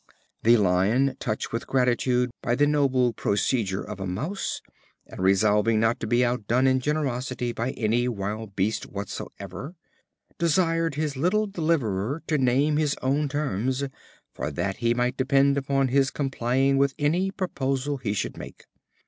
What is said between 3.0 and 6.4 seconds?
procedure of a Mouse, and resolving not to be